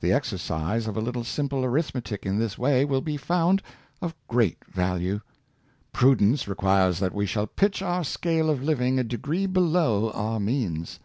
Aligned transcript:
The 0.00 0.14
exercise 0.14 0.86
of 0.86 0.96
a 0.96 1.00
little 1.02 1.24
simple 1.24 1.62
arithmetic 1.62 2.24
in 2.24 2.38
this 2.38 2.56
way 2.56 2.86
will 2.86 3.02
be 3.02 3.18
found 3.18 3.60
of 4.00 4.14
great 4.26 4.64
value. 4.64 5.20
Prudence 5.92 6.48
requires 6.48 7.00
that 7.00 7.12
we 7.12 7.26
shall 7.26 7.46
pitch 7.46 7.82
our 7.82 8.02
scale 8.02 8.48
of 8.48 8.62
living 8.62 8.98
a 8.98 9.04
degree 9.04 9.44
below 9.44 10.10
our 10.12 10.40
means. 10.40 11.00